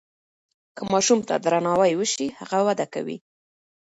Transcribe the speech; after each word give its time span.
که 0.75 0.81
ماشوم 0.91 1.19
ته 1.27 1.35
درناوی 1.43 1.93
وسي 1.99 2.27
هغه 2.39 2.59
وده 2.67 2.85
کوي. 2.93 3.17